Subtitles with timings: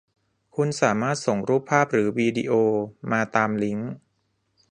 [0.55, 2.53] คุณสามารถส่งรูปภาพหรือวีดีโอ
[3.11, 3.91] มาตามลิงค์